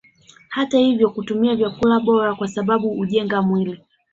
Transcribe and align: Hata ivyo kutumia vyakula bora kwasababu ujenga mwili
Hata 0.49 0.79
ivyo 0.79 1.09
kutumia 1.09 1.55
vyakula 1.55 1.99
bora 1.99 2.35
kwasababu 2.35 2.99
ujenga 2.99 3.41
mwili 3.41 3.81